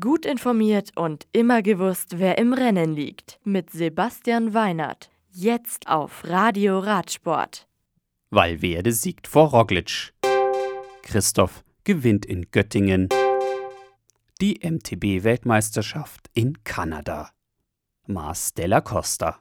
Gut 0.00 0.24
informiert 0.24 0.92
und 0.96 1.26
immer 1.32 1.60
gewusst, 1.60 2.18
wer 2.18 2.38
im 2.38 2.54
Rennen 2.54 2.94
liegt. 2.94 3.38
Mit 3.44 3.68
Sebastian 3.68 4.54
Weinert. 4.54 5.10
Jetzt 5.30 5.88
auf 5.88 6.24
Radio 6.24 6.78
Radsport. 6.78 7.68
Valverde 8.30 8.92
siegt 8.92 9.26
vor 9.28 9.50
Roglic. 9.50 10.14
Christoph 11.02 11.62
gewinnt 11.84 12.24
in 12.24 12.50
Göttingen. 12.50 13.10
Die 14.40 14.58
MTB-Weltmeisterschaft 14.62 16.30
in 16.32 16.64
Kanada. 16.64 17.28
Mars 18.06 18.54
della 18.54 18.80
Costa. 18.80 19.38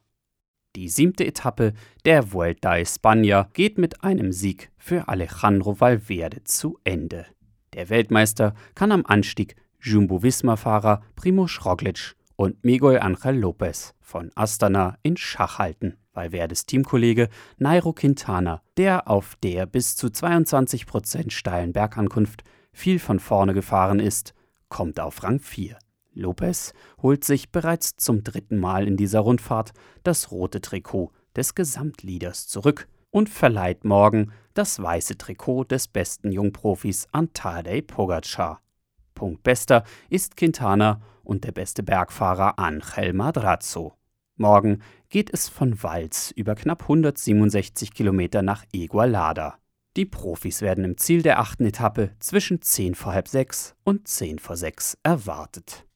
Die 0.75 0.89
siebte 0.89 1.25
Etappe 1.25 1.71
der 2.03 2.33
Vuelta 2.33 2.71
a 2.71 2.75
España 2.79 3.47
geht 3.53 3.77
mit 3.77 4.03
einem 4.03 4.33
Sieg 4.33 4.71
für 4.77 5.07
Alejandro 5.07 5.79
Valverde 5.79 6.43
zu 6.43 6.79
Ende. 6.83 7.27
Der 7.71 7.89
Weltmeister 7.89 8.53
kann 8.75 8.91
am 8.91 9.05
Anstieg 9.05 9.55
Jumbo-Visma-Fahrer 9.83 11.01
Primoz 11.15 11.65
Roglic 11.65 12.15
und 12.35 12.63
Miguel 12.63 12.99
Angel 12.99 13.37
Lopez 13.37 13.93
von 13.99 14.31
Astana 14.35 14.97
in 15.03 15.17
Schach 15.17 15.59
halten, 15.59 15.97
weil 16.13 16.31
Verdes 16.31 16.65
Teamkollege 16.65 17.29
Nairo 17.57 17.91
Quintana, 17.93 18.61
der 18.77 19.09
auf 19.09 19.35
der 19.43 19.65
bis 19.65 19.95
zu 19.95 20.09
22 20.09 20.85
Prozent 20.85 21.33
steilen 21.33 21.73
Bergankunft 21.73 22.43
viel 22.71 22.99
von 22.99 23.19
vorne 23.19 23.53
gefahren 23.53 23.99
ist, 23.99 24.33
kommt 24.69 24.99
auf 24.99 25.21
Rang 25.21 25.39
4. 25.39 25.77
Lopez 26.13 26.73
holt 27.01 27.23
sich 27.23 27.51
bereits 27.51 27.97
zum 27.97 28.23
dritten 28.23 28.57
Mal 28.57 28.87
in 28.87 28.97
dieser 28.97 29.19
Rundfahrt 29.19 29.73
das 30.03 30.31
rote 30.31 30.61
Trikot 30.61 31.11
des 31.35 31.55
Gesamtleaders 31.55 32.47
zurück 32.47 32.87
und 33.09 33.29
verleiht 33.29 33.83
morgen 33.83 34.31
das 34.53 34.81
weiße 34.81 35.17
Trikot 35.17 35.65
des 35.65 35.87
besten 35.87 36.31
Jungprofis 36.31 37.07
an 37.11 37.33
Tadej 37.33 37.81
Pogacar. 37.81 38.62
Punktbester 39.23 39.85
ist 40.09 40.35
Quintana 40.35 41.01
und 41.23 41.45
der 41.45 41.53
beste 41.53 41.81
Bergfahrer 41.81 42.59
Angel 42.59 43.13
Madrazo. 43.13 43.93
Morgen 44.35 44.81
geht 45.07 45.33
es 45.33 45.47
von 45.47 45.81
Walz 45.81 46.31
über 46.31 46.55
knapp 46.55 46.81
167 46.81 47.93
Kilometer 47.93 48.41
nach 48.41 48.65
Igualada. 48.73 49.59
Die 49.95 50.03
Profis 50.03 50.61
werden 50.61 50.83
im 50.83 50.97
Ziel 50.97 51.21
der 51.21 51.39
achten 51.39 51.65
Etappe 51.65 52.11
zwischen 52.19 52.61
10 52.61 52.95
vor 52.95 53.13
halb 53.13 53.29
sechs 53.29 53.75
und 53.85 54.09
10 54.09 54.39
vor 54.39 54.57
sechs 54.57 54.97
erwartet. 55.03 55.87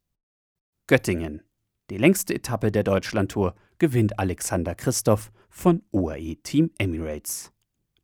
Göttingen. 0.88 1.44
Die 1.90 1.98
längste 1.98 2.34
Etappe 2.34 2.72
der 2.72 2.84
Deutschlandtour 2.84 3.56
gewinnt 3.78 4.20
Alexander 4.20 4.74
Christoph 4.74 5.34
von 5.50 5.84
UAE 5.92 6.38
Team 6.44 6.72
Emirates. 6.78 7.52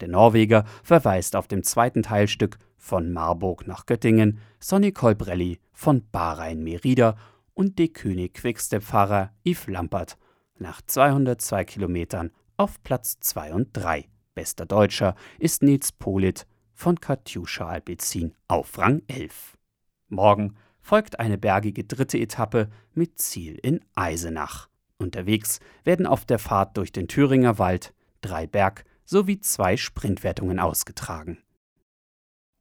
Der 0.04 0.10
Norweger 0.10 0.66
verweist 0.84 1.34
auf 1.34 1.48
dem 1.48 1.64
zweiten 1.64 2.04
Teilstück 2.04 2.58
von 2.76 3.14
Marburg 3.14 3.68
nach 3.68 3.86
Göttingen 3.86 4.40
Sonny 4.60 4.92
Colbrelli 4.92 5.62
von 5.72 6.04
Bahrain 6.12 6.62
Merida 6.62 7.16
und 7.54 7.80
De 7.80 7.88
König 7.88 8.34
Quickstep-Fahrer 8.34 9.32
Yves 9.46 9.68
Lampert 9.68 10.18
nach 10.60 10.82
202 10.82 11.64
Kilometern 11.64 12.32
auf 12.58 12.84
Platz 12.84 13.18
2 13.22 13.54
und 13.54 13.70
3. 13.72 14.10
Bester 14.36 14.66
Deutscher 14.66 15.16
ist 15.40 15.64
Nils 15.64 15.94
Polit 15.94 16.48
von 16.74 17.00
Katjuscha 17.00 17.66
Alpecin 17.66 18.34
auf 18.50 18.78
Rang 18.78 19.04
11. 19.08 19.58
Morgen 20.10 20.58
folgt 20.82 21.18
eine 21.18 21.38
bergige 21.38 21.86
dritte 21.86 22.20
Etappe 22.20 22.70
mit 22.94 23.20
Ziel 23.20 23.58
in 23.64 23.80
Eisenach. 23.96 24.68
Unterwegs 24.98 25.62
werden 25.86 26.06
auf 26.06 26.26
der 26.26 26.40
Fahrt 26.40 26.76
durch 26.76 26.92
den 26.92 27.08
Thüringer 27.08 27.58
Wald 27.58 27.94
drei 28.20 28.48
Berg- 28.48 28.84
sowie 29.06 29.40
zwei 29.40 29.78
Sprintwertungen 29.78 30.60
ausgetragen. 30.60 31.40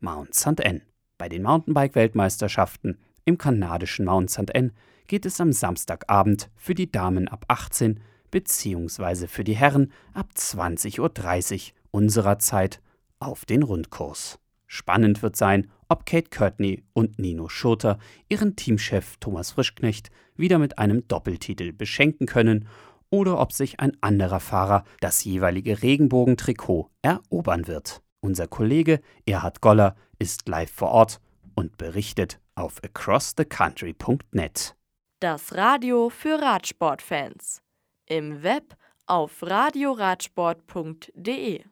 Mount 0.01 0.35
St. 0.35 0.65
Anne. 0.65 0.83
Bei 1.19 1.29
den 1.29 1.43
Mountainbike-Weltmeisterschaften 1.43 2.99
im 3.25 3.39
kanadischen 3.39 4.07
Mount 4.07 4.31
St. 4.31 4.55
Anne 4.55 4.73
geht 5.07 5.27
es 5.27 5.41
am 5.41 5.53
Samstagabend 5.53 6.51
für 6.57 6.75
die 6.75 6.91
Damen 6.91 7.29
ab 7.29 7.45
18 7.49 8.01
bzw. 8.31 9.29
für 9.29 9.45
die 9.45 9.57
Herren 9.57 9.93
ab 10.15 10.31
20.30 10.35 11.01
Uhr 11.01 11.75
unserer 11.93 12.39
Zeit 12.39 12.81
auf 13.21 13.45
den 13.45 13.63
Rundkurs. 13.63 14.41
Spannend 14.67 15.23
wird 15.23 15.37
sein, 15.37 15.71
ob 15.89 16.07
Kate 16.07 16.31
Courtney 16.31 16.83
und 16.95 17.19
Nino 17.19 17.49
Schurter 17.51 17.99
ihren 18.31 18.57
Teamchef 18.57 19.19
Thomas 19.19 19.51
Frischknecht 19.51 20.11
wieder 20.35 20.59
mit 20.59 20.79
einem 20.79 21.07
Doppeltitel 21.07 21.73
beschenken 21.73 22.27
können 22.27 22.67
oder 23.13 23.39
ob 23.39 23.53
sich 23.53 23.79
ein 23.79 23.97
anderer 24.01 24.41
Fahrer 24.41 24.83
das 25.01 25.23
jeweilige 25.23 25.83
Regenbogentrikot 25.83 26.91
erobern 27.03 27.69
wird. 27.69 28.03
Unser 28.21 28.49
Kollege 28.49 29.01
Erhard 29.27 29.61
Goller 29.61 29.95
ist 30.19 30.49
live 30.49 30.73
vor 30.73 30.91
Ort 30.91 31.21
und 31.55 31.77
berichtet 31.77 32.41
auf 32.55 32.83
acrossthecountry.net. 32.83 34.75
Das 35.21 35.55
Radio 35.55 36.09
für 36.09 36.41
Radsportfans. 36.41 37.61
Im 38.07 38.43
Web 38.43 38.75
auf 39.07 39.43
radioradsport.de 39.43 41.65